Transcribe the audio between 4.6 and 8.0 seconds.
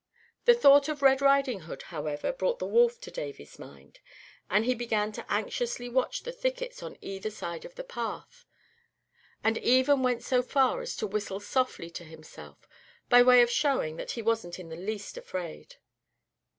he began to anxiously watch the thickets on either side of the